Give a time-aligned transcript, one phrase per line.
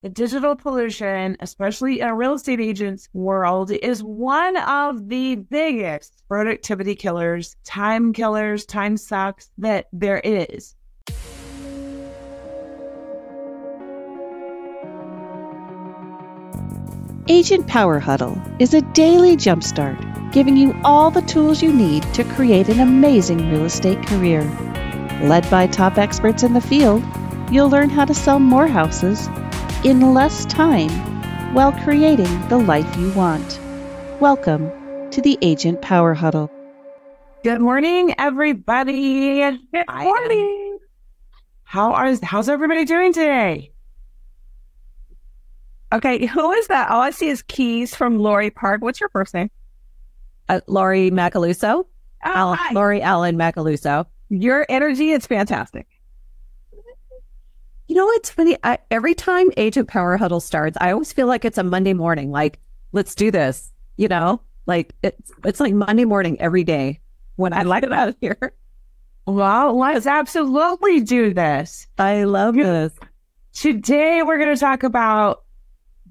[0.00, 6.22] The digital pollution, especially in a real estate agent's world, is one of the biggest
[6.28, 10.76] productivity killers, time killers, time sucks that there is.
[17.26, 22.22] Agent Power Huddle is a daily jumpstart giving you all the tools you need to
[22.22, 24.42] create an amazing real estate career.
[25.24, 27.02] Led by top experts in the field,
[27.50, 29.28] you'll learn how to sell more houses
[29.84, 30.90] in less time
[31.54, 33.60] while creating the life you want.
[34.20, 34.70] Welcome
[35.12, 36.50] to the Agent Power Huddle.
[37.44, 39.40] Good morning, everybody.
[39.40, 40.78] Good morning.
[41.62, 43.70] How are how's everybody doing today?
[45.92, 46.90] Okay, who is that?
[46.90, 48.82] All I see is keys from Lori Park.
[48.82, 49.50] What's your first name?
[50.48, 51.84] Uh, Laurie Macaluso.
[51.84, 51.86] Oh,
[52.24, 52.72] Al- hi.
[52.72, 54.06] Laurie Allen Macaluso.
[54.28, 55.86] Your energy is fantastic.
[57.88, 58.56] You know, it's funny.
[58.62, 62.30] I, every time Agent Power Huddle starts, I always feel like it's a Monday morning.
[62.30, 62.60] Like,
[62.92, 63.72] let's do this.
[63.96, 67.00] You know, like it's it's like Monday morning every day
[67.36, 68.52] when I light it out here.
[69.26, 71.86] Well, let's absolutely do this.
[71.98, 72.64] I love Yeah.
[72.64, 72.92] this.
[73.54, 75.42] Today, we're going to talk about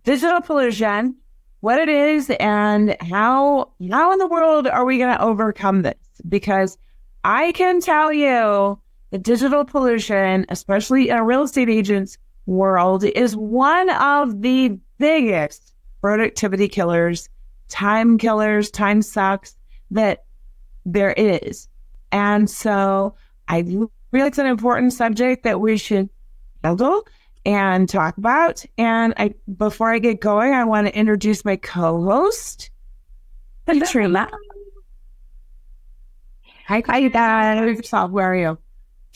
[0.04, 1.16] digital pollution,
[1.62, 5.96] what it is, and how how in the world are we going to overcome this?
[6.28, 6.78] Because
[7.24, 8.80] I can tell you,
[9.12, 15.74] the digital pollution, especially in a real estate agent's world, is one of the biggest
[16.02, 17.30] productivity killers,
[17.70, 19.56] time killers, time sucks
[19.92, 20.26] that
[20.86, 21.68] there is.
[22.12, 23.16] And so
[23.48, 26.10] I feel it's an important subject that we should
[26.64, 27.08] handle
[27.46, 28.66] and talk about.
[28.78, 32.70] And I before I get going, I want to introduce my co-host,
[33.66, 34.30] Katrina.
[36.68, 37.78] Hi, Hi, guys.
[37.78, 38.58] Yourself, where are you?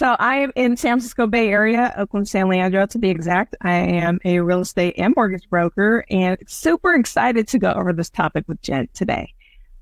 [0.02, 3.56] So I am in San Francisco Bay Area, Oakland, San Leandro to be exact.
[3.62, 8.10] I am a real estate and mortgage broker and super excited to go over this
[8.10, 9.32] topic with Jenn today.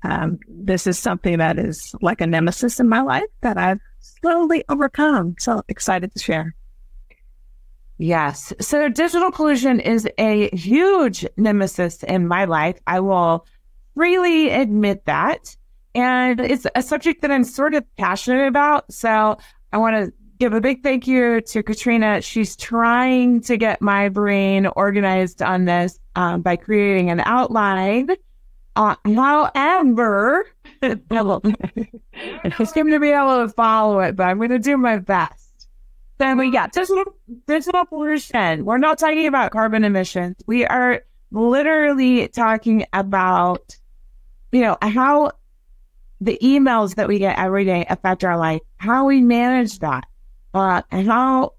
[0.02, 4.62] Um, this is something that is like a nemesis in my life that I've slowly
[4.68, 5.36] overcome.
[5.38, 6.54] So excited to share.
[7.96, 8.52] Yes.
[8.60, 12.78] So digital pollution is a huge nemesis in my life.
[12.86, 13.46] I will
[13.94, 15.56] freely admit that.
[15.94, 18.92] And it's a subject that I'm sort of passionate about.
[18.92, 19.38] So
[19.72, 22.22] I want to give a big thank you to Katrina.
[22.22, 28.08] She's trying to get my brain organized on this um, by creating an outline.
[28.74, 30.46] Uh, however,
[30.82, 35.68] I seem to be able to follow it, but I'm going to do my best.
[36.18, 37.04] Then we got digital,
[37.46, 38.64] digital pollution.
[38.64, 40.36] We're not talking about carbon emissions.
[40.46, 43.76] We are literally talking about,
[44.52, 45.32] you know, how
[46.20, 50.04] the emails that we get every day affect our life, how we manage that,
[50.54, 51.54] uh, and how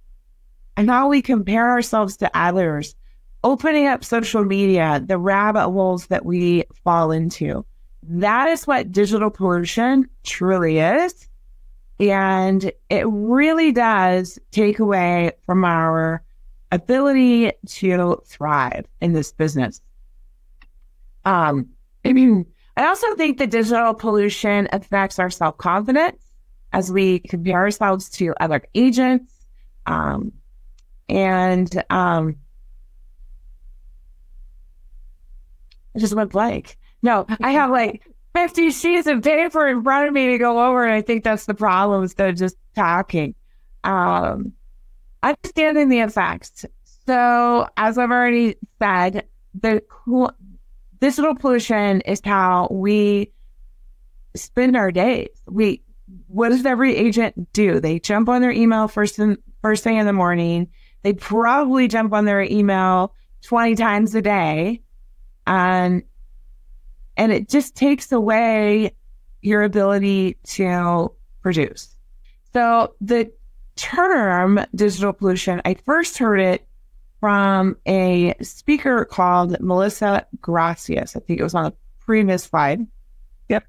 [0.77, 2.95] and how we compare ourselves to others,
[3.43, 7.65] opening up social media, the rabbit holes that we fall into.
[8.03, 11.27] That is what digital pollution truly is.
[11.99, 16.23] And it really does take away from our
[16.71, 19.81] ability to thrive in this business.
[21.25, 21.69] Um,
[22.05, 22.45] I mean,
[22.81, 26.17] I also think that digital pollution affects our self confidence
[26.73, 29.31] as we compare ourselves to other agents.
[29.85, 30.31] Um,
[31.07, 32.37] and um,
[35.95, 36.77] I just went blank.
[37.03, 38.01] No, I have like
[38.33, 41.45] 50 sheets of paper in front of me to go over, and I think that's
[41.45, 43.35] the problem instead of just talking.
[43.83, 44.53] Um,
[45.21, 46.65] understanding the effects.
[47.05, 49.83] So, as I've already said, the
[51.01, 53.31] cool, digital pollution is how we
[54.35, 55.29] spend our days.
[55.47, 55.81] We
[56.27, 57.79] what does every agent do?
[57.79, 60.67] They jump on their email first in, first thing in the morning.
[61.03, 63.13] They probably jump on their email
[63.43, 64.81] 20 times a day.
[65.47, 66.03] And
[67.17, 68.95] and it just takes away
[69.41, 71.95] your ability to produce.
[72.53, 73.31] So the
[73.75, 76.67] term digital pollution, I first heard it
[77.21, 81.15] from a speaker called Melissa Gratias.
[81.15, 82.85] I think it was on the previous slide.
[83.47, 83.63] Yep.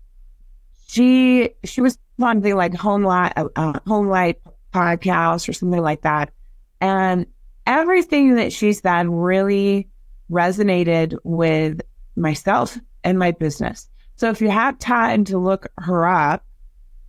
[0.89, 4.37] She she was on the like HomeLight uh, HomeLight
[4.73, 6.33] podcast or something like that,
[6.81, 7.27] and
[7.67, 9.89] everything that she said really
[10.31, 11.83] resonated with
[12.17, 13.89] myself and my business.
[14.17, 16.45] So if you have time to look her up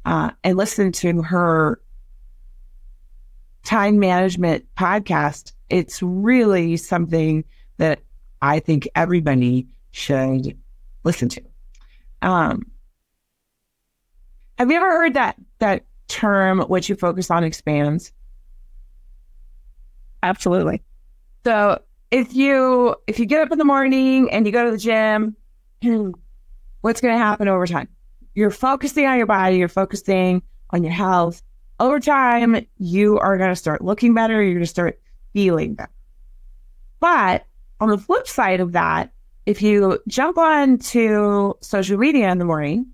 [0.03, 1.79] uh, and listen to her
[3.63, 7.43] time management podcast, it's really something
[7.77, 7.99] that
[8.43, 10.55] I think everybody should
[11.03, 11.41] listen to.
[12.21, 12.67] Um,
[14.59, 18.13] have you ever heard that that term "what you focus on expands"?
[20.21, 20.83] Absolutely.
[21.43, 21.81] So
[22.11, 25.35] if you if you get up in the morning and you go to the gym,
[26.81, 27.89] what's going to happen over time?
[28.35, 31.41] You're focusing on your body, you're focusing on your health.
[31.79, 34.99] Over time, you are going to start looking better, you're going to start
[35.33, 35.89] feeling them.
[37.00, 37.45] But
[37.80, 39.12] on the flip side of that,
[39.45, 42.85] if you jump on to social media in the morning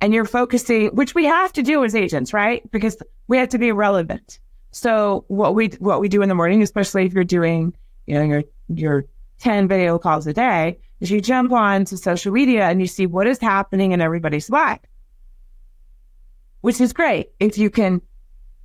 [0.00, 2.70] and you're focusing, which we have to do as agents, right?
[2.70, 2.98] Because
[3.28, 4.38] we have to be relevant.
[4.72, 7.74] So what we what we do in the morning, especially if you're doing,
[8.06, 9.04] you know, your your
[9.38, 13.06] 10 video calls a day, is you jump on to social media and you see
[13.06, 14.80] what is happening in everybody's life.
[16.60, 17.30] Which is great.
[17.40, 18.02] If you can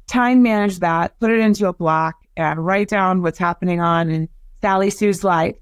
[0.07, 4.29] time manage that, put it into a block and write down what's happening on in
[4.61, 5.55] Sally Sue's life,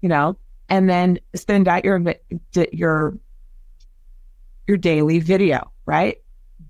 [0.00, 0.36] you know,
[0.68, 2.02] and then send out your
[2.72, 3.18] your
[4.66, 6.18] your daily video, right?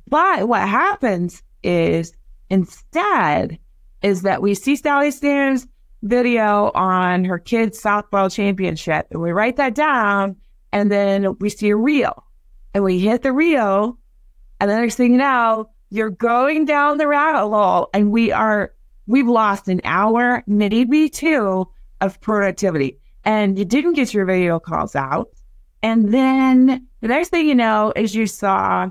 [0.09, 2.13] But what happens is
[2.49, 3.59] instead
[4.03, 5.67] is that we see Sally Sue's
[6.03, 10.37] video on her kids' softball championship, and we write that down,
[10.73, 12.25] and then we see a reel,
[12.73, 13.99] and we hit the reel,
[14.59, 18.73] and the next thing you know, you're going down the rabbit hole, and we are
[19.11, 21.69] we've lost an hour, maybe two,
[22.01, 25.29] of productivity and you didn't get your video calls out.
[25.83, 28.91] And then the next thing you know is you saw,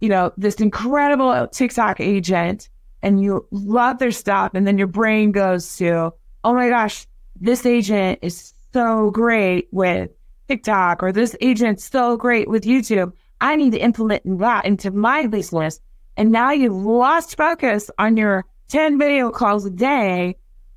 [0.00, 2.68] you know, this incredible TikTok agent
[3.02, 4.52] and you love their stuff.
[4.54, 6.12] And then your brain goes to,
[6.44, 7.06] oh my gosh,
[7.40, 10.10] this agent is so great with
[10.48, 13.12] TikTok or this agent's so great with YouTube.
[13.40, 15.80] I need to implement that into my business.
[16.16, 20.34] And now you've lost focus on your 10 video calls a day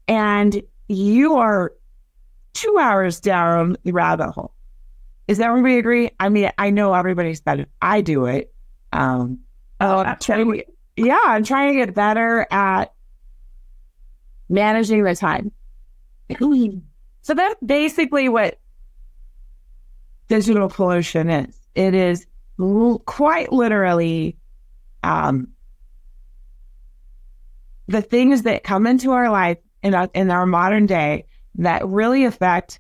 [0.10, 1.72] and you are
[2.54, 4.54] two hours down the rabbit hole.
[5.30, 6.12] Is that everybody agree?
[6.20, 7.68] I mean, I know everybody's better.
[7.82, 8.54] I do it.
[8.92, 9.40] Um,
[9.80, 10.64] oh, I'm trying,
[10.98, 12.94] yeah, I'm trying to get better at
[14.50, 15.54] managing the time.
[17.22, 18.60] so that's basically what
[20.28, 21.58] digital pollution is.
[21.76, 22.28] It is
[22.60, 24.36] l- quite literally
[25.02, 25.48] um,
[27.88, 32.26] the things that come into our life in our, in our modern day that really
[32.26, 32.80] affect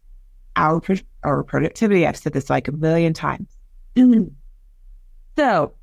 [0.55, 0.81] our,
[1.23, 2.07] our productivity.
[2.07, 3.55] I've said this like a million times.
[5.37, 5.73] so,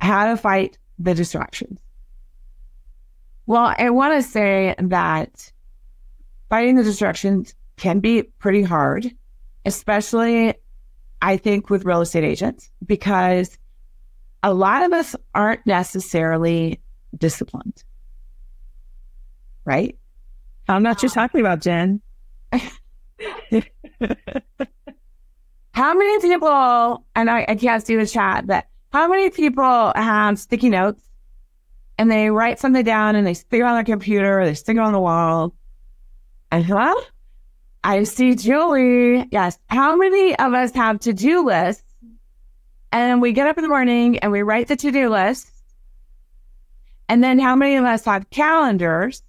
[0.00, 1.78] how to fight the distractions?
[3.46, 5.52] Well, I want to say that
[6.48, 9.10] fighting the distractions can be pretty hard,
[9.64, 10.54] especially
[11.20, 13.58] I think with real estate agents, because
[14.42, 16.80] a lot of us aren't necessarily
[17.16, 17.84] disciplined,
[19.64, 19.96] right?
[20.68, 22.00] I'm not just talking about, Jenn.
[25.72, 30.38] how many people, and I, I can't see the chat, but how many people have
[30.38, 31.02] sticky notes
[31.98, 34.76] and they write something down and they stick it on their computer or they stick
[34.76, 35.54] it on the wall?
[36.50, 37.02] And well,
[37.82, 39.26] I see Julie.
[39.30, 39.58] Yes.
[39.68, 41.82] How many of us have to do lists
[42.92, 45.50] and we get up in the morning and we write the to do list?
[47.08, 49.22] And then how many of us have calendars,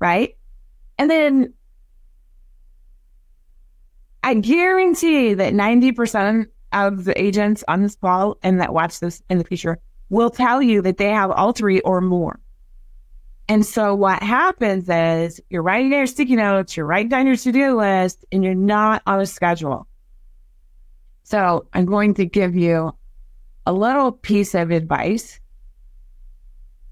[0.00, 0.36] right?
[0.98, 1.54] And then
[4.22, 9.38] I guarantee that 90% of the agents on this call and that watch this in
[9.38, 9.78] the future
[10.08, 12.40] will tell you that they have all three or more.
[13.48, 17.76] And so what happens is you're writing your sticky notes, you're writing down your to-do
[17.76, 19.86] list, and you're not on a schedule.
[21.22, 22.92] So I'm going to give you
[23.64, 25.40] a little piece of advice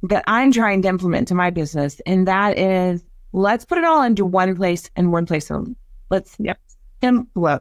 [0.08, 2.00] that I'm trying to implement to my business.
[2.06, 5.76] And that is let's put it all into one place and one place only.
[6.10, 6.58] Let's yep.
[7.02, 7.58] simplify.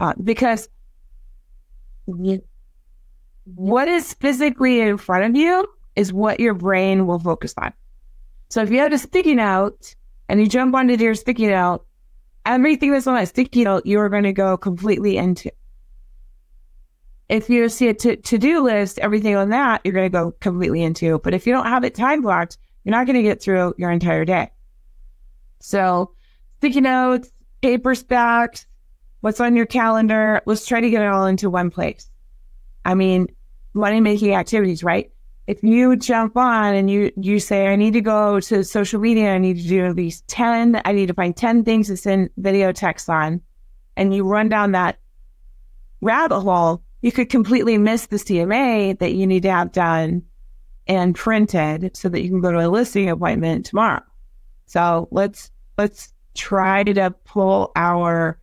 [0.00, 0.68] Uh, because
[3.54, 5.66] what is physically in front of you
[5.96, 7.72] is what your brain will focus on.
[8.50, 9.94] So if you have a sticky note
[10.28, 11.84] and you jump onto your sticky note,
[12.46, 15.50] everything that's on that sticky note, you are going to go completely into.
[17.28, 20.82] If you see a to do list, everything on that, you're going to go completely
[20.82, 21.18] into.
[21.18, 23.90] But if you don't have it time blocked, you're not going to get through your
[23.90, 24.50] entire day.
[25.60, 26.12] So,
[26.58, 27.30] sticky notes,
[27.60, 28.66] paper stacks,
[29.20, 32.08] what's on your calendar, let's try to get it all into one place.
[32.84, 33.28] I mean,
[33.74, 35.10] money making activities, right?
[35.46, 39.32] If you jump on and you you say, I need to go to social media,
[39.32, 42.30] I need to do at least 10, I need to find 10 things to send
[42.36, 43.40] video text on,
[43.96, 44.98] and you run down that
[46.00, 50.22] rabbit hole, you could completely miss the CMA that you need to have done
[50.86, 54.02] and printed so that you can go to a listing appointment tomorrow.
[54.66, 58.38] So let's let's try to pull our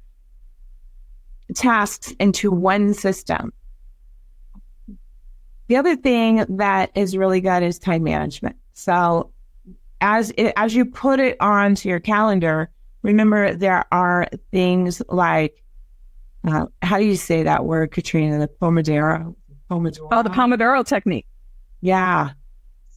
[1.53, 3.51] tasks into one system.
[5.67, 8.55] The other thing that is really good is time management.
[8.73, 9.31] So
[10.01, 12.69] as it, as you put it onto your calendar,
[13.01, 15.63] remember there are things like
[16.47, 18.39] uh, how do you say that word, Katrina?
[18.39, 19.35] The Pomodoro.
[19.69, 20.07] Pomodoro.
[20.11, 21.25] Oh, the Pomodoro technique.
[21.81, 22.31] Yeah.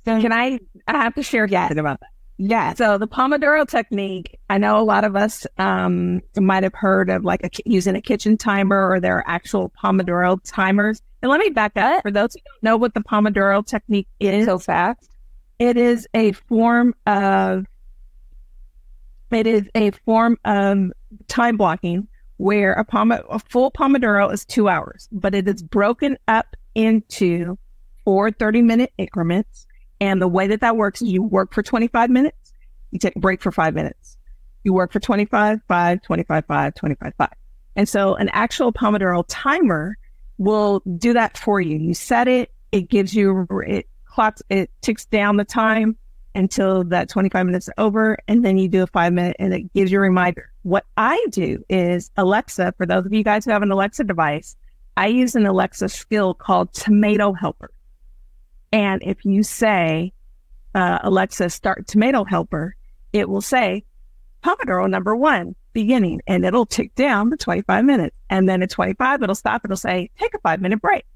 [0.04, 0.58] So, Can I?
[0.86, 1.72] I have to share yes.
[1.76, 2.08] about that.
[2.38, 2.74] Yeah.
[2.74, 7.24] So the Pomodoro technique, I know a lot of us um, might have heard of
[7.24, 11.02] like a, using a kitchen timer or there are actual Pomodoro timers.
[11.20, 14.46] And let me back up for those who don't know what the Pomodoro technique is.
[14.46, 15.10] So fast.
[15.58, 17.66] It is a form of
[19.32, 20.92] it is a form of
[21.26, 22.06] time blocking
[22.38, 27.58] where a, pom- a full Pomodoro is two hours, but it is broken up into
[28.04, 29.66] four 30 minute increments.
[30.00, 32.52] And the way that that works is you work for 25 minutes,
[32.90, 34.16] you take a break for five minutes.
[34.64, 37.28] You work for 25, 5, 25, 5, 25, 5.
[37.76, 39.96] And so an actual Pomodoro timer
[40.38, 41.76] will do that for you.
[41.76, 45.96] You set it, it gives you, it clocks, it ticks down the time
[46.34, 48.16] until that 25 minutes over.
[48.28, 50.52] And then you do a five minute and it gives you a reminder.
[50.68, 54.54] What I do is Alexa, for those of you guys who have an Alexa device,
[54.98, 57.70] I use an Alexa skill called Tomato Helper.
[58.70, 60.12] And if you say,
[60.74, 62.76] uh, Alexa, start Tomato Helper,
[63.14, 63.82] it will say
[64.44, 68.14] Pomodoro number one, beginning, and it'll tick down to 25 minutes.
[68.28, 69.64] And then at 25, it'll stop.
[69.64, 71.06] It'll say, take a five minute break.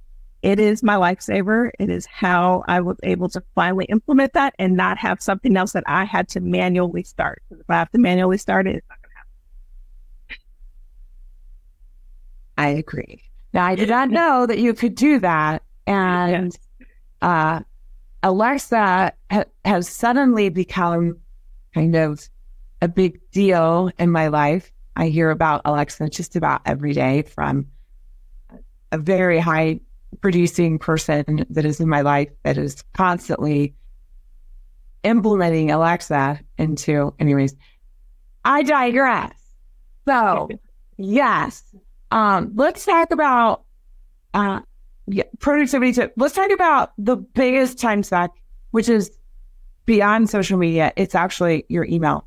[0.40, 1.72] It is my lifesaver.
[1.78, 5.72] It is how I was able to finally implement that and not have something else
[5.72, 7.42] that I had to manually start.
[7.50, 9.32] If I have to manually start it, it's not going to happen.
[12.58, 13.22] I agree.
[13.52, 15.62] Now, I did not know that you could do that.
[15.86, 16.88] And yes.
[17.22, 17.60] uh,
[18.22, 21.18] Alexa ha- has suddenly become
[21.74, 22.28] kind of
[22.80, 24.70] a big deal in my life.
[24.96, 27.66] I hear about Alexa just about every day from
[28.90, 29.80] a very high
[30.20, 33.74] producing person that is in my life that is constantly
[35.02, 37.56] implementing Alexa into, anyways,
[38.44, 39.32] I digress.
[40.06, 40.48] So,
[40.96, 41.62] yes,
[42.12, 43.64] um, let's talk about
[44.34, 44.60] uh,
[45.06, 45.92] yeah, productivity.
[45.92, 46.12] Tip.
[46.16, 48.30] Let's talk about the biggest time suck,
[48.70, 49.10] which is
[49.86, 50.92] beyond social media.
[50.96, 52.26] It's actually your email.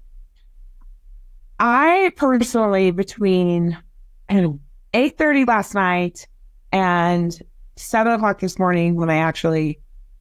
[1.60, 3.78] I personally, between
[4.94, 6.28] eight thirty last night
[6.72, 7.40] and
[7.76, 9.80] seven o'clock this morning, when I actually,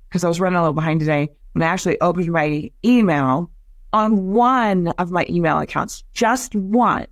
[0.08, 3.50] because I was running a little behind today, when I actually opened my email
[3.92, 7.06] on one of my email accounts, just one,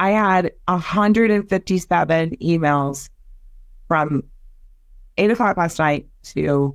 [0.00, 3.10] I had 157 emails
[3.86, 4.24] from
[5.18, 6.74] eight o'clock last night to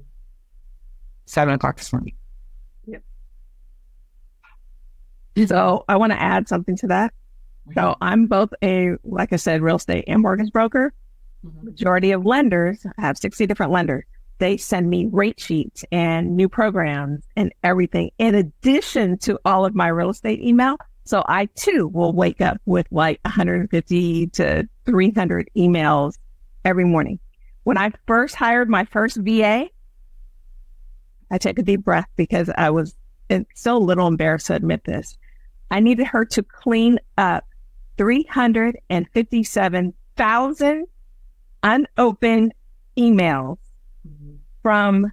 [1.25, 2.13] seven o'clock this morning.
[2.85, 3.01] Yep.
[5.47, 7.15] So I want to add something to that.
[7.73, 10.93] So I'm both a, like I said, real estate and mortgage broker.
[11.43, 11.65] Mm-hmm.
[11.65, 14.03] Majority of lenders, I have 60 different lenders.
[14.37, 19.73] They send me rate sheets and new programs and everything in addition to all of
[19.73, 20.77] my real estate email.
[21.05, 26.17] So I too will wake up with like 150 to 300 emails
[26.63, 27.19] every morning.
[27.63, 29.67] When I first hired my first VA,
[31.31, 32.95] I took a deep breath because I was
[33.53, 35.15] so little embarrassed to admit this.
[35.71, 37.45] I needed her to clean up
[37.97, 40.85] 357,000
[41.63, 42.53] unopened
[42.97, 43.57] emails
[44.07, 44.35] mm-hmm.
[44.61, 45.11] from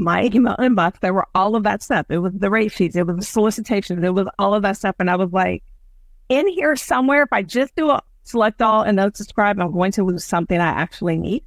[0.00, 1.00] my email inbox.
[1.00, 2.06] There were all of that stuff.
[2.08, 4.96] It was the rate sheets, it was the solicitations, it was all of that stuff.
[4.98, 5.62] And I was like,
[6.28, 9.92] in here somewhere, if I just do a select all and then unsubscribe, I'm going
[9.92, 11.44] to lose something I actually need.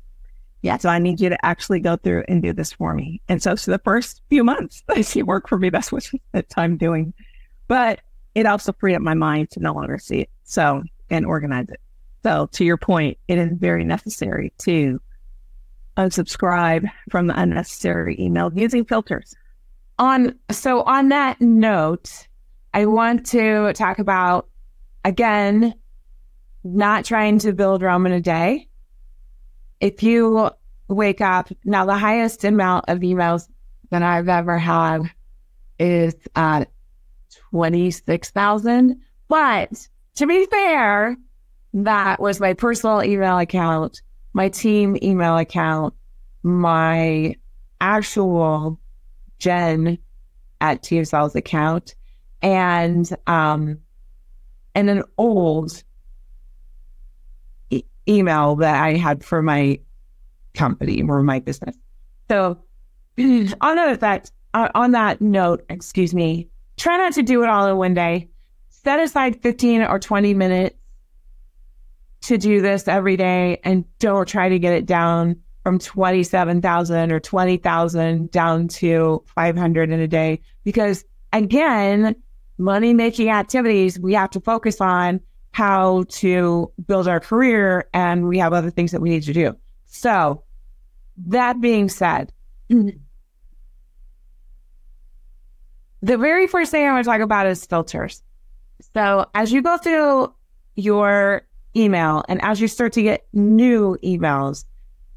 [0.62, 0.77] Yeah.
[0.77, 3.22] So I need you to actually go through and do this for me.
[3.27, 5.69] And so, for the first few months, I see work for me.
[5.69, 6.10] That's what
[6.55, 7.13] I'm doing.
[7.67, 8.00] But
[8.33, 10.29] it also freed up my mind to no longer see it.
[10.43, 11.79] So, and organize it.
[12.24, 15.01] So to your point, it is very necessary to
[15.97, 19.35] unsubscribe from the unnecessary email using filters.
[20.00, 22.27] On so on that note,
[22.73, 24.50] I want to talk about
[25.05, 25.75] again,
[26.63, 28.69] not trying to build Rome in a day
[29.83, 30.50] if you
[30.88, 33.50] wake up, now the highest amount of emails
[33.89, 35.01] that I've ever had
[35.77, 36.63] is uh,
[37.50, 39.01] 26,000.
[39.27, 41.17] But to be fair,
[41.73, 44.01] that was my personal email account,
[44.34, 45.94] my team email account,
[46.42, 47.36] my
[47.80, 48.80] actual
[49.40, 49.98] Jenn
[50.62, 51.96] at TSL's account,
[52.42, 53.80] and um,
[54.75, 55.84] and an old
[58.08, 59.80] email that I had for my
[60.54, 61.75] company or my business.
[62.30, 62.58] So
[63.18, 66.48] on that effect, uh, on that note, excuse me,
[66.78, 68.30] try not to do it all in one day.
[68.70, 70.75] Set aside 15 or 20 minutes
[72.24, 77.20] to do this every day and don't try to get it down from 27,000 or
[77.20, 82.15] 20,000 down to 500 in a day because again,
[82.58, 85.20] money making activities, we have to focus on
[85.51, 89.56] how to build our career and we have other things that we need to do.
[89.86, 90.44] So,
[91.27, 92.34] that being said,
[92.70, 92.98] the
[96.01, 98.24] very first thing I want to talk about is filters.
[98.94, 100.34] So, as you go through
[100.75, 101.44] your
[101.75, 104.65] email and as you start to get new emails,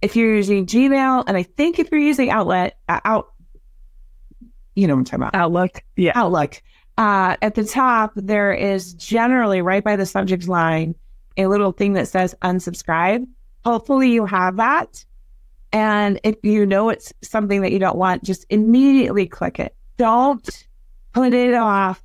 [0.03, 3.33] if you're using Gmail, and I think if you're using Outlet, uh, out,
[4.75, 5.83] you know what I'm talking about, Outlook.
[5.97, 6.13] Yeah.
[6.15, 6.63] Outlook.
[6.99, 10.95] Uh, at the top, there is generally right by the subject line
[11.37, 13.27] a little thing that says unsubscribe.
[13.65, 15.05] Hopefully, you have that.
[15.73, 19.75] And if you know it's something that you don't want, just immediately click it.
[19.97, 20.67] Don't
[21.13, 22.03] put it off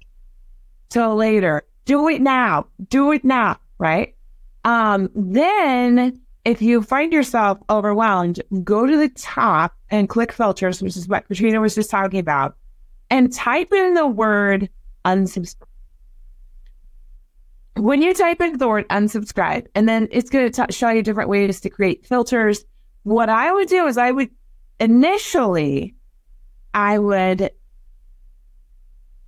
[0.90, 1.64] till later.
[1.86, 2.68] Do it now.
[2.90, 3.60] Do it now.
[3.78, 4.16] Right.
[4.64, 10.98] Um, then if you find yourself overwhelmed, go to the top and click filters, which
[10.98, 12.56] is what Katrina was just talking about,
[13.10, 14.70] and type in the word
[15.06, 15.68] unsubscribe.
[17.78, 21.30] When you type in the word unsubscribe, and then it's going to show you different
[21.30, 22.66] ways to create filters.
[23.04, 24.30] What I would do is I would
[24.80, 25.96] initially,
[26.74, 27.52] I would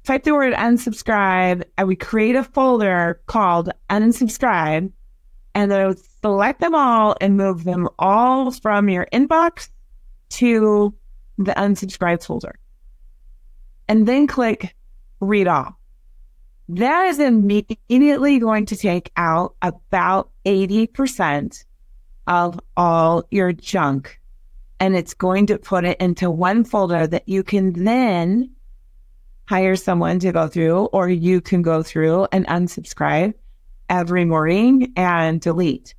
[0.04, 1.64] type the word unsubscribe.
[1.78, 4.92] I would create a folder called unsubscribe,
[5.56, 9.70] and then select them all and move them all from your inbox
[10.30, 10.94] to
[11.38, 12.58] the unsubscribe folder.
[13.88, 14.76] And then click
[15.20, 15.78] read all.
[16.70, 21.66] That is immediately going to take out about 80%
[22.28, 24.20] of all your junk.
[24.80, 28.50] And it's going to put it into one folder that you can then
[29.46, 33.34] hire someone to go through, or you can go through and unsubscribe
[33.90, 35.96] every morning and delete.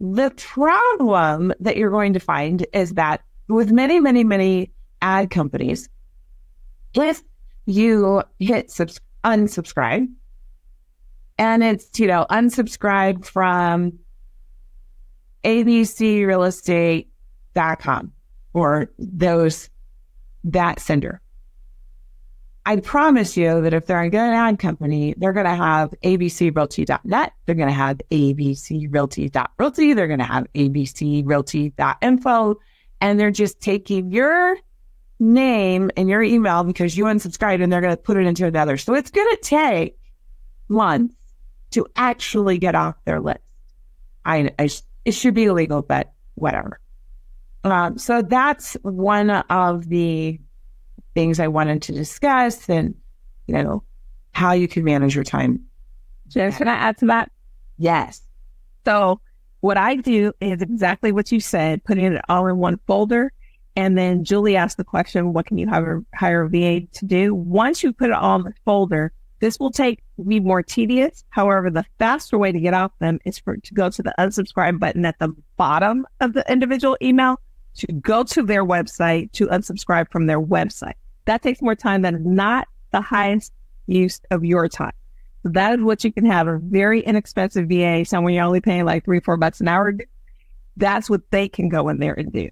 [0.00, 5.88] The problem that you're going to find is that with many, many, many ad companies,
[6.94, 7.22] if
[7.66, 10.06] you hit subs- unsubscribe.
[11.38, 13.98] And it's, you know, unsubscribe from
[15.44, 18.12] abcrealestate.com
[18.54, 19.68] or those,
[20.44, 21.20] that sender.
[22.66, 27.32] I promise you that if they're a good ad company, they're going to have abcrealty.net.
[27.46, 29.94] They're going to have abcrealty.realty.
[29.94, 32.60] They're going to have abcrealty.info.
[33.00, 34.56] And they're just taking your
[35.20, 38.76] name and your email because you unsubscribed and they're going to put it into another.
[38.76, 39.96] So it's going to take
[40.68, 41.14] months
[41.70, 43.38] to actually get off their list.
[44.24, 44.68] I, I
[45.04, 46.80] it should be illegal, but whatever.
[47.62, 50.40] Um, so that's one of the
[51.16, 52.94] things I wanted to discuss and,
[53.46, 53.82] you know,
[54.32, 55.64] how you can manage your time.
[56.28, 57.32] Jenn, can I add to that?
[57.78, 58.22] Yes.
[58.84, 59.20] So
[59.60, 63.32] what I do is exactly what you said, putting it all in one folder
[63.76, 67.34] and then Julie asked the question, what can you hire, hire a VA to do?
[67.34, 71.24] Once you put it all in the folder, this will take be more tedious.
[71.28, 74.78] However, the faster way to get off them is for to go to the unsubscribe
[74.78, 77.38] button at the bottom of the individual email
[77.76, 80.94] to go to their website to unsubscribe from their website.
[81.26, 83.52] That takes more time than not the highest
[83.86, 84.92] use of your time.
[85.42, 88.84] So that is what you can have a very inexpensive VA, someone you're only paying
[88.84, 89.94] like three, four bucks an hour.
[90.76, 92.48] That's what they can go in there and do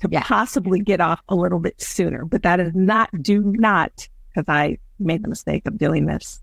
[0.00, 0.22] to yeah.
[0.24, 2.24] possibly get off a little bit sooner.
[2.24, 6.40] But that is not, do not, because I made the mistake of doing this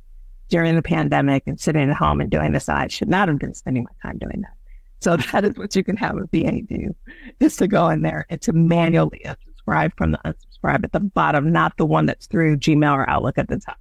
[0.47, 2.69] during the pandemic and sitting at home and doing this.
[2.69, 4.53] I should not have been spending my time doing that.
[5.01, 6.95] So that is what you can have a VA do
[7.39, 9.25] is to go in there and to manually
[9.67, 13.37] unsubscribe from the unsubscribe at the bottom, not the one that's through Gmail or Outlook
[13.37, 13.77] at the top.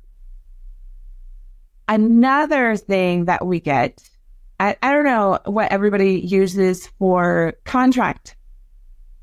[1.88, 4.02] Another thing that we get,
[4.60, 8.36] I, I don't know what everybody uses for contract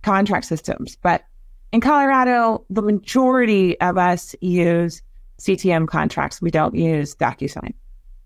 [0.05, 0.97] contract systems.
[1.01, 1.25] But
[1.73, 5.01] in Colorado, the majority of us use
[5.39, 6.41] CTM contracts.
[6.41, 7.73] We don't use DocuSign.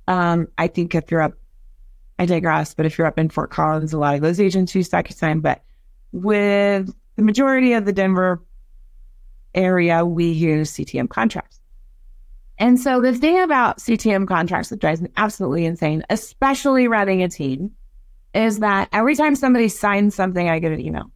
[0.08, 1.34] Um, I think if you're up,
[2.20, 4.89] I digress, but if you're up in Fort Collins, a lot of those agents use
[4.89, 5.42] DocuSign.
[5.42, 5.63] But
[6.12, 8.42] with the majority of the Denver
[9.54, 11.60] area, we use CTM contracts.
[12.58, 17.28] And so the thing about CTM contracts that drives me absolutely insane, especially running a
[17.28, 17.72] team,
[18.34, 21.12] is that every time somebody signs something, I get an email.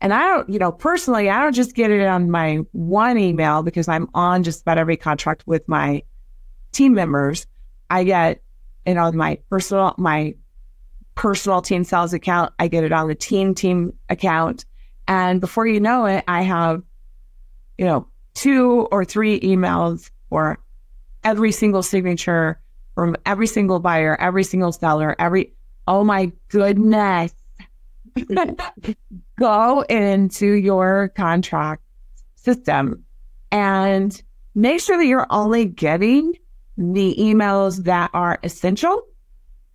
[0.00, 3.62] And I don't, you know, personally, I don't just get it on my one email
[3.62, 6.02] because I'm on just about every contract with my
[6.72, 7.46] team members.
[7.88, 8.42] I get
[8.84, 10.34] it on my personal, my
[11.14, 12.52] personal team sales account.
[12.58, 14.64] I get it on the team team account.
[15.08, 16.82] And before you know it, I have,
[17.78, 20.58] you know, two or three emails for
[21.24, 22.60] every single signature
[22.94, 25.52] from every single buyer, every single seller, every,
[25.86, 27.32] oh my goodness.
[29.38, 31.82] go into your contract
[32.36, 33.04] system
[33.52, 34.22] and
[34.54, 36.32] make sure that you're only getting
[36.78, 39.02] the emails that are essential.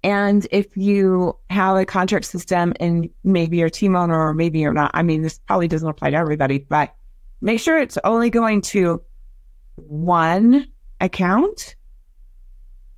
[0.04, 4.74] And if you have a contract system and maybe you're team owner or maybe you're
[4.74, 6.96] not, I mean, this probably doesn't apply to everybody, but
[7.42, 9.02] make sure it's only going to
[9.76, 10.68] one
[11.00, 11.76] account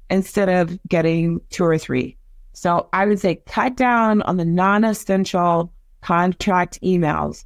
[0.10, 2.18] instead of getting two or three.
[2.54, 7.46] So I would say cut down on the non essential contract emails.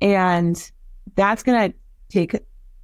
[0.00, 0.70] And
[1.14, 2.36] that's going to take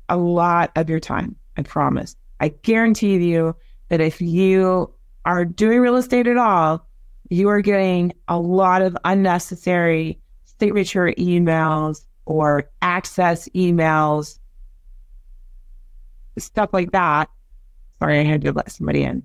[0.09, 1.37] a lot of your time.
[1.57, 2.17] I promise.
[2.41, 3.55] I guarantee you
[3.89, 4.93] that if you
[5.25, 6.87] are doing real estate at all,
[7.29, 10.19] you are getting a lot of unnecessary
[10.59, 14.39] signature emails or access emails,
[16.39, 17.29] stuff like that.
[17.99, 19.23] Sorry, I had to let somebody in.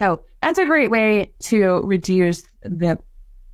[0.00, 2.98] So that's a great way to reduce the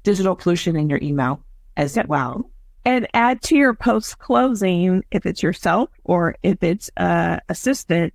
[0.03, 1.42] digital pollution in your email
[1.77, 2.51] as well.
[2.85, 8.14] And add to your post closing, if it's yourself or if it's a assistant,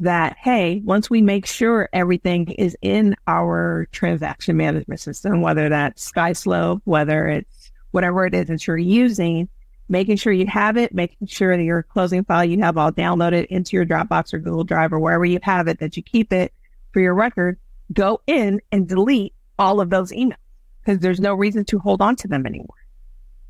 [0.00, 6.10] that hey, once we make sure everything is in our transaction management system, whether that's
[6.10, 9.48] SkySlope, whether it's whatever it is that you're using,
[9.88, 13.46] making sure you have it, making sure that your closing file you have all downloaded
[13.46, 16.52] into your Dropbox or Google Drive or wherever you have it, that you keep it
[16.92, 17.58] for your record,
[17.92, 20.34] go in and delete all of those emails
[20.80, 22.68] because there's no reason to hold on to them anymore.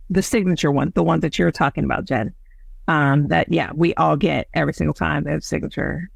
[0.08, 2.34] The signature one, the ones that you're talking about, Jenn,
[2.88, 6.10] um, that yeah, we all get every single time there's signature.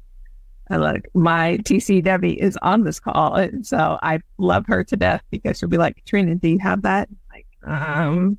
[0.69, 4.95] I like my TC Debbie is on this call, and so I love her to
[4.97, 8.37] death because she'll be like, "Trina, do you have that?" Like, um,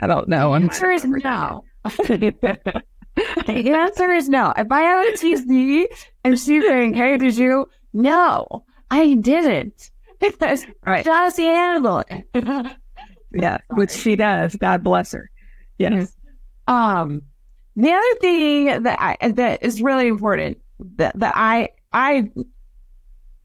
[0.00, 0.50] I don't know.
[0.50, 1.64] The answer is no.
[1.84, 4.52] the answer is no.
[4.56, 5.86] If I have a TC
[6.24, 9.90] and she's saying, "Hey, did you?" No, I didn't.
[10.20, 11.04] Because Right.
[11.04, 12.24] just handle it.
[13.32, 14.56] yeah, which she does.
[14.56, 15.30] God bless her.
[15.78, 16.14] Yes.
[16.68, 17.22] Um,
[17.76, 20.58] the other thing that I, that is really important
[20.96, 22.30] that, that I I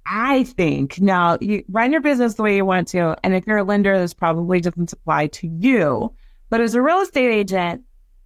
[0.05, 3.57] I think now you run your business the way you want to, and if you're
[3.59, 6.13] a lender, this probably doesn't apply to you.
[6.49, 7.83] But as a real estate agent,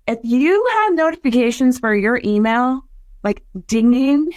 [0.08, 2.82] if you have notifications for your email
[3.24, 4.30] like dinging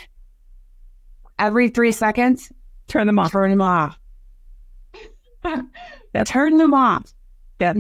[1.39, 2.51] every three seconds,
[2.89, 3.33] Turn them off.
[3.33, 3.99] turn them off.
[6.25, 7.13] turn them off.
[7.61, 7.75] Yeah.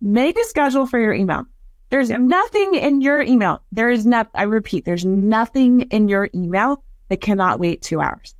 [0.00, 1.44] Make a schedule for your email.
[1.90, 3.62] There's nothing in your email.
[3.72, 8.34] There is not, I repeat, there's nothing in your email that cannot wait two hours.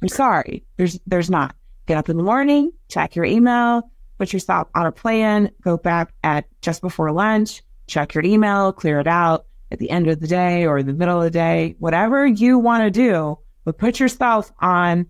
[0.00, 0.64] I'm sorry.
[0.76, 1.54] There's, there's not.
[1.86, 6.12] Get up in the morning, check your email, put yourself on a plan, go back
[6.24, 10.26] at just before lunch, check your email, clear it out at the end of the
[10.26, 14.52] day or the middle of the day, whatever you want to do, but put yourself
[14.60, 15.06] on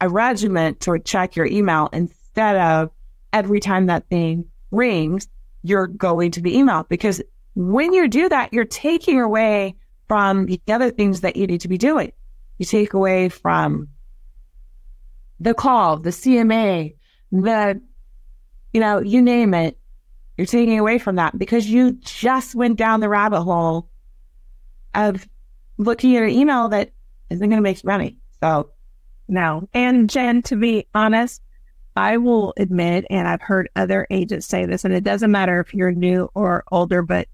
[0.00, 2.90] a regiment to check your email instead of
[3.32, 4.44] every time that thing
[4.76, 5.28] rings,
[5.62, 7.22] you're going to be emailed because
[7.54, 9.74] when you do that, you're taking away
[10.08, 12.12] from the other things that you need to be doing.
[12.58, 13.88] You take away from
[15.40, 16.94] the call, the CMA,
[17.32, 17.80] the,
[18.72, 19.78] you know, you name it.
[20.36, 23.88] You're taking away from that because you just went down the rabbit hole
[24.94, 25.26] of
[25.78, 26.92] looking at an email that
[27.30, 28.18] isn't going to make you money.
[28.40, 28.70] So,
[29.28, 29.68] No.
[29.74, 31.42] And Jenn, to be honest,
[31.96, 35.72] I will admit, and I've heard other agents say this, and it doesn't matter if
[35.72, 37.26] you're new or older, but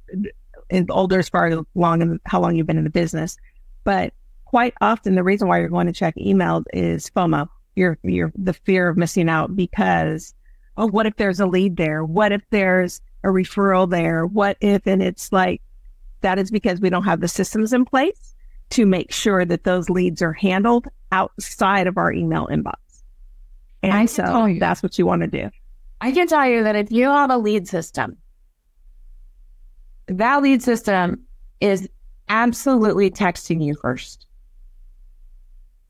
[0.88, 3.36] older as far as long how long you've been in the business.
[3.84, 7.48] But quite often, the reason why you're going to check emails is FOMO.
[7.74, 10.34] You're, you're the fear of missing out because,
[10.76, 12.04] oh, what if there's a lead there?
[12.04, 14.26] What if there's a referral there?
[14.26, 15.60] What if, and it's like,
[16.20, 18.34] that is because we don't have the systems in place
[18.70, 22.74] to make sure that those leads are handled outside of our email inbox.
[23.82, 24.60] And I so you.
[24.60, 25.50] that's what you want to do.
[26.00, 28.16] I can tell you that if you have a lead system,
[30.06, 31.22] that lead system
[31.60, 31.88] is
[32.28, 34.26] absolutely texting you first.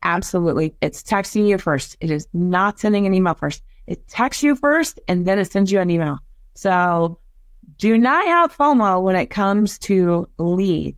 [0.02, 0.74] Absolutely.
[0.81, 1.96] It's texting you first.
[2.00, 3.62] It is not sending an email first.
[3.87, 6.18] It texts you first and then it sends you an email.
[6.55, 7.18] So
[7.78, 10.96] do not have FOMO when it comes to leads.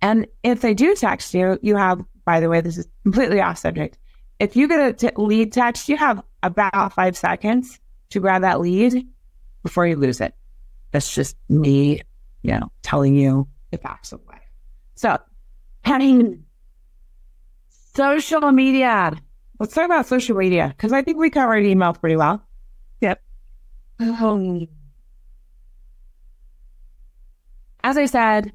[0.00, 3.58] And if they do text you, you have, by the way, this is completely off
[3.58, 3.98] subject.
[4.40, 8.60] If you get a t- lead text, you have about five seconds to grab that
[8.60, 9.06] lead
[9.62, 10.34] before you lose it.
[10.92, 12.02] That's just me,
[12.42, 14.40] you know, telling you the facts of life.
[14.94, 15.18] So,
[15.84, 16.44] having
[17.98, 19.12] social media.
[19.58, 22.40] Let's talk about social media because I think we covered email pretty well.
[23.00, 23.20] Yep.
[23.98, 24.68] Um,
[27.82, 28.52] as I said,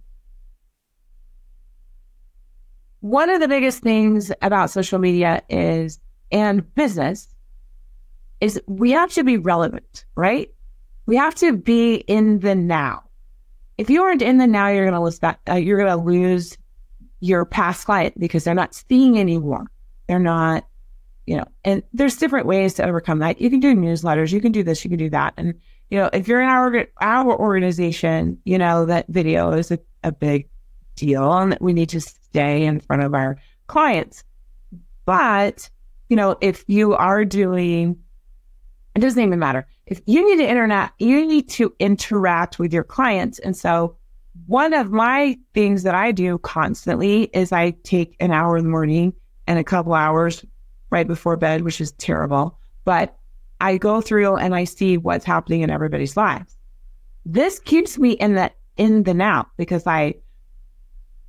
[3.03, 5.99] one of the biggest things about social media is
[6.31, 7.27] and business
[8.39, 10.49] is we have to be relevant, right?
[11.05, 13.03] We have to be in the now.
[13.77, 15.41] if you aren't in the now, you're going to lose that.
[15.49, 16.57] Uh, you're going to lose
[17.19, 19.69] your past client because they're not seeing anymore.
[20.07, 20.65] They're not,
[21.27, 23.41] you know, and there's different ways to overcome that.
[23.41, 25.33] You can do newsletters, you can do this, you can do that.
[25.35, 25.55] And,
[25.89, 30.13] you know, if you're in our, our organization, you know, that video is a, a
[30.13, 30.47] big
[30.95, 31.99] deal and we need to
[32.33, 34.23] stay in front of our clients.
[35.05, 35.69] But,
[36.09, 37.95] you know, if you are doing,
[38.95, 39.67] it doesn't even matter.
[39.85, 43.37] If you need to internet, you need to interact with your clients.
[43.39, 43.95] And so
[44.47, 48.69] one of my things that I do constantly is I take an hour in the
[48.71, 49.13] morning
[49.45, 50.43] and a couple hours
[50.89, 52.57] right before bed, which is terrible.
[52.83, 53.15] But
[53.61, 56.57] I go through and I see what's happening in everybody's lives.
[57.25, 60.15] This keeps me in the in the now because I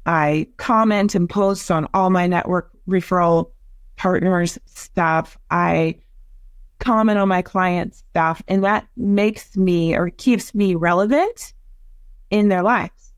[0.07, 3.51] I comment and post on all my network referral
[3.97, 5.39] partners stuff.
[5.51, 5.97] I
[6.79, 11.55] comment on my clients' stuff, and that makes me or keeps me relevant
[12.31, 13.13] in their lives.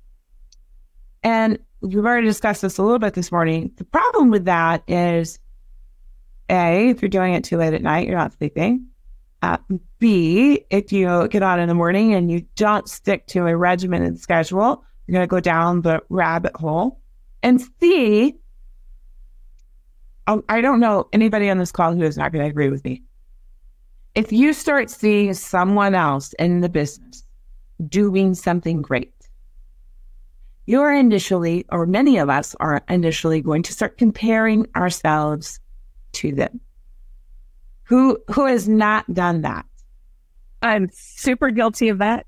[1.23, 3.73] And we've already discussed this a little bit this morning.
[3.77, 5.39] The problem with that is
[6.49, 8.87] A, if you're doing it too late at night, you're not sleeping.
[9.43, 9.59] Uh,
[9.99, 14.19] B, if you get on in the morning and you don't stick to a regimented
[14.21, 17.01] schedule, you're going to go down the rabbit hole.
[17.43, 18.35] And see.
[20.27, 22.85] um, I don't know anybody on this call who is not going to agree with
[22.85, 23.03] me.
[24.15, 27.23] If you start seeing someone else in the business
[27.89, 29.13] doing something great,
[30.67, 35.61] you're initially, or many of us are initially going to start comparing ourselves
[36.13, 36.61] to them.
[37.85, 39.65] Who who has not done that?
[40.63, 42.27] I'm super guilty of that.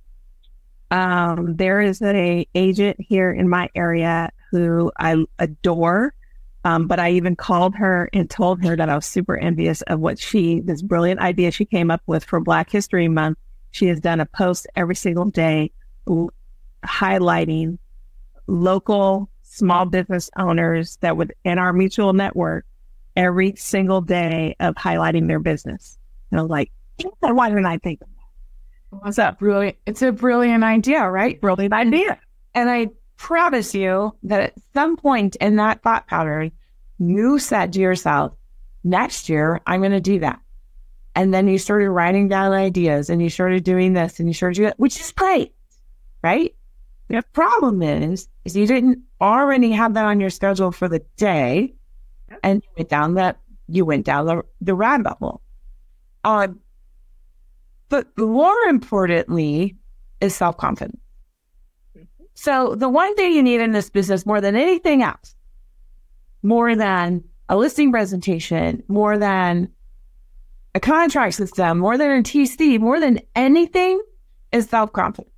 [0.90, 6.14] Um, there is a agent here in my area who I adore,
[6.64, 10.00] um, but I even called her and told her that I was super envious of
[10.00, 13.38] what she, this brilliant idea she came up with for Black History Month.
[13.70, 15.70] She has done a post every single day
[16.84, 17.78] highlighting
[18.46, 22.64] local small business owners that would in our mutual network
[23.16, 25.98] every single day of highlighting their business.
[26.30, 26.70] You know, like,
[27.20, 28.08] why didn't I think of
[28.90, 28.96] that?
[29.02, 29.38] What's up?
[29.38, 29.76] Brilliant.
[29.86, 31.40] It's a brilliant idea, right?
[31.40, 32.20] Brilliant idea.
[32.54, 36.52] And I promise you that at some point in that thought pattern,
[36.98, 38.34] you said to yourself,
[38.84, 40.40] next year, I'm going to do that.
[41.14, 44.54] And then you started writing down ideas and you started doing this and you started
[44.56, 45.52] doing that, which is great,
[46.22, 46.54] right?
[47.08, 51.74] The problem is, is you didn't already have that on your schedule for the day,
[52.42, 55.40] and you went down that you went down the, the rabbit hole.
[56.24, 56.60] Um,
[57.88, 59.76] but more importantly,
[60.20, 61.00] is self confidence.
[61.96, 62.24] Mm-hmm.
[62.34, 65.34] So the one thing you need in this business more than anything else,
[66.42, 69.70] more than a listing presentation, more than
[70.74, 74.00] a contract system, more than a TC, more than anything,
[74.52, 75.34] is self confidence.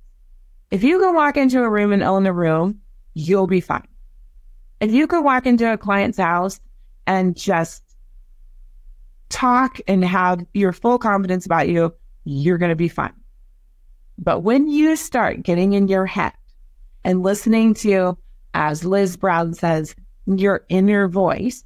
[0.71, 2.79] If you can walk into a room and own the room,
[3.13, 3.87] you'll be fine.
[4.79, 6.59] If you can walk into a client's house
[7.05, 7.83] and just
[9.29, 13.13] talk and have your full confidence about you, you're going to be fine.
[14.17, 16.33] But when you start getting in your head
[17.03, 18.17] and listening to,
[18.53, 19.95] as Liz Brown says,
[20.27, 21.63] your inner voice,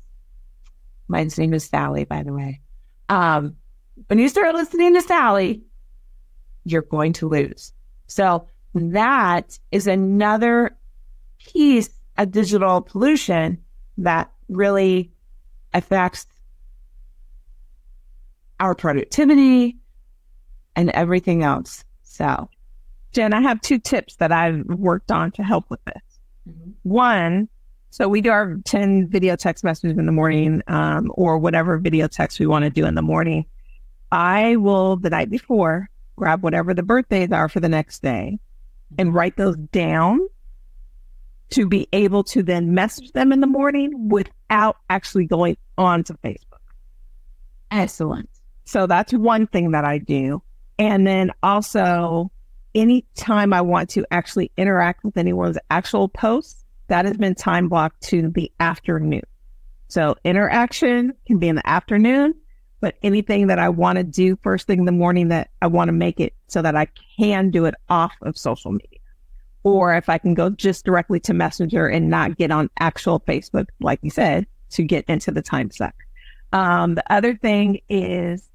[1.08, 2.62] mine's name is Sally, by the way.
[3.10, 3.56] Um,
[4.08, 5.64] when you start listening to Sally,
[6.64, 7.74] you're going to lose.
[8.08, 10.78] So that is another
[11.40, 13.58] piece of digital pollution
[13.98, 15.12] that really
[15.74, 16.26] affects
[18.60, 19.78] our productivity
[20.76, 21.84] and everything else.
[22.04, 22.50] So,
[23.12, 26.02] Jenn, I have two tips that I've worked on to help with this.
[26.50, 26.72] Mm-hmm.
[26.84, 27.50] One,
[27.90, 32.08] so we do our 10 video text messages in the morning um, or whatever video
[32.08, 33.46] text we want to do in the morning.
[34.12, 38.40] I will, the night before, grab whatever the birthdays are for the next day
[38.98, 40.20] and write those down
[41.52, 46.14] to be able to then message them in the morning without actually going on to
[46.16, 46.60] Facebook.
[47.72, 48.30] Excellent.
[48.66, 50.42] So that's one thing that I do.
[50.78, 52.32] And then also,
[52.74, 58.02] anytime I want to actually interact with anyone's actual posts, that has been time blocked
[58.04, 59.24] to the afternoon.
[59.88, 62.36] So interaction can be in the afternoon,
[62.82, 65.88] but anything that I want to do first thing in the morning that I want
[65.88, 69.00] to make it so that I can do it off of social media.
[69.64, 73.68] Or if I can go just directly to Messenger and not get on actual Facebook,
[73.80, 75.96] like you said, to get into the time suck.
[76.54, 78.48] Um, the other thing is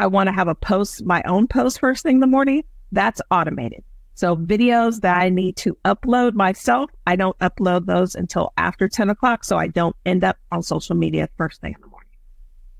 [0.00, 3.20] I want to have a post, my own post first thing in the morning, that's
[3.30, 3.84] automated.
[4.14, 9.10] So videos that I need to upload myself, I don't upload those until after 10
[9.10, 9.44] o'clock.
[9.44, 12.08] So I don't end up on social media first thing in the morning.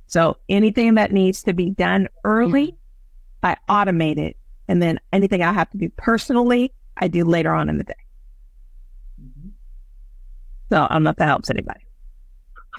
[0.06, 3.46] So anything that needs to be done early, mm-hmm.
[3.46, 4.36] I automate it.
[4.66, 7.94] And then anything I have to do personally, I do later on in the day.
[9.22, 9.48] Mm-hmm.
[10.70, 11.80] So I don't know if that helps anybody.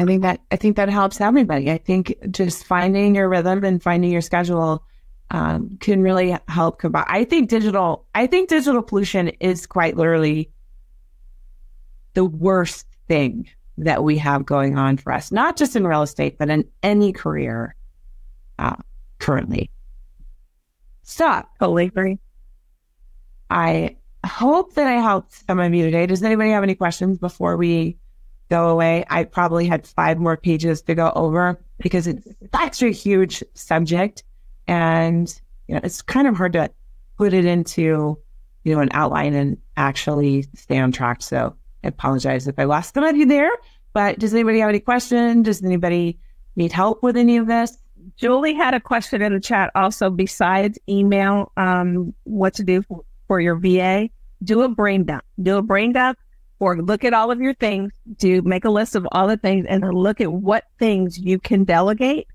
[0.02, 1.70] I think that I think that helps everybody.
[1.70, 4.84] I think just finding your rhythm and finding your schedule
[5.30, 7.06] um, can really help combat.
[7.08, 8.08] I think digital.
[8.16, 10.50] I think digital pollution is quite literally
[12.16, 16.40] the worst thing that we have going on for us, not just in real estate,
[16.40, 17.76] but in any career
[18.58, 18.78] uh,
[19.20, 19.70] currently.
[21.04, 21.48] Stop.
[21.60, 22.18] Totally agree.
[23.52, 26.08] I hope that I helped some of you today.
[26.08, 27.98] Does anybody have any questions before we
[28.52, 29.06] go away?
[29.10, 34.24] I probably had five more pages to go over because it's such a huge subject
[34.68, 36.70] and you know it's kind of hard to
[37.18, 38.20] put it into
[38.64, 41.22] you know an outline and actually stay on track.
[41.22, 43.52] So I apologize if I lost some of you there.
[43.94, 45.46] But does anybody have any questions?
[45.46, 46.20] Does anybody
[46.56, 47.78] need help with any of this?
[48.18, 53.04] Julie had a question in the chat also besides email, um, what to do for,
[53.28, 54.10] for your VA.
[54.44, 55.24] Do a brain dump.
[55.42, 56.18] Do a brain dump
[56.62, 57.92] or look at all of your things.
[58.18, 61.40] Do make a list of all the things and then look at what things you
[61.40, 62.28] can delegate.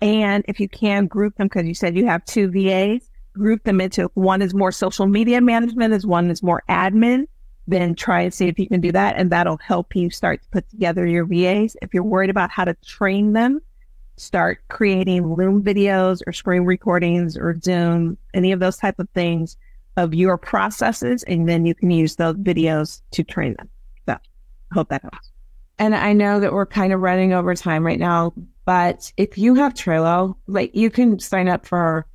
[0.00, 3.80] And if you can group them, because you said you have two VAs, group them
[3.80, 7.26] into one is more social media management, is one is more admin
[7.66, 9.16] then try and see if you can do that.
[9.16, 11.76] And that'll help you start to put together your VAs.
[11.82, 13.60] If you're worried about how to train them,
[14.16, 19.56] start creating Loom videos or screen recordings or Zoom, any of those type of things
[19.96, 21.22] of your processes.
[21.24, 23.68] And then you can use those videos to train them.
[24.74, 25.30] Hope that helps.
[25.78, 28.32] And I know that we're kind of running over time right now,
[28.64, 32.06] but if you have Trello, like you can sign up for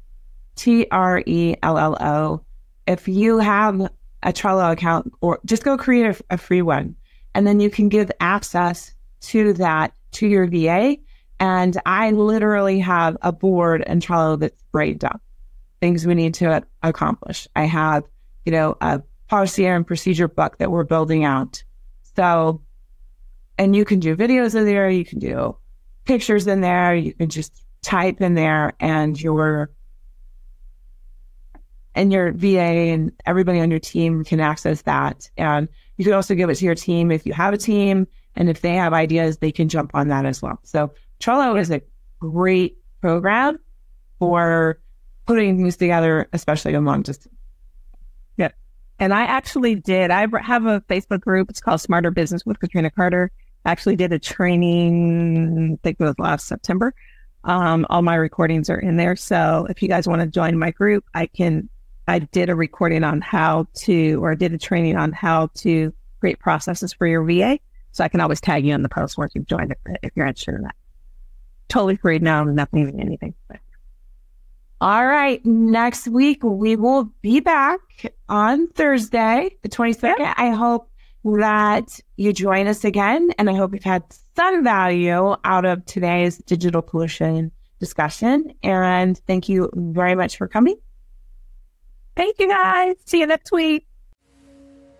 [0.55, 2.41] T R E L L O.
[2.87, 3.89] If you have
[4.23, 6.95] a Trello account or just go create a, a free one.
[7.35, 10.97] And then you can give access to that to your VA.
[11.39, 15.21] And I literally have a board in Trello that's brained up
[15.79, 17.47] things we need to accomplish.
[17.55, 18.03] I have,
[18.45, 21.63] you know, a policy and procedure book that we're building out.
[22.15, 22.61] So,
[23.57, 25.57] and you can do videos in there, you can do
[26.05, 29.69] pictures in there, you can just type in there and your
[31.95, 35.29] and your VA and everybody on your team can access that.
[35.37, 35.67] And
[35.97, 38.07] you can also give it to your team if you have a team.
[38.35, 40.59] And if they have ideas, they can jump on that as well.
[40.63, 41.81] So Trello is a
[42.19, 43.59] great program
[44.17, 44.79] for
[45.25, 47.27] putting things together, especially among just.
[48.99, 51.49] And I actually did, I have a Facebook group.
[51.49, 53.31] It's called Smarter Business with Katrina Carter.
[53.65, 56.93] I actually did a training, I think it was last September.
[57.45, 59.15] Um, all my recordings are in there.
[59.15, 61.69] So if you guys want to join my group, I can
[62.09, 65.93] I did a recording on how to, or I did a training on how to
[66.19, 67.59] create processes for your VA.
[67.91, 70.25] So I can always tag you on the post once you've joined if, if you're
[70.25, 70.75] interested in that.
[71.67, 72.17] Totally free.
[72.17, 73.35] No, nothing, anything.
[74.81, 75.45] All right.
[75.45, 77.79] Next week, we will be back
[78.29, 80.19] on Thursday, the 22nd.
[80.19, 80.33] Yeah.
[80.37, 80.89] I hope
[81.25, 83.31] that you join us again.
[83.37, 84.03] And I hope you've had
[84.35, 88.53] some value out of today's digital pollution discussion.
[88.63, 90.77] And thank you very much for coming.
[92.15, 92.95] Thank you guys.
[93.05, 93.88] See you next week.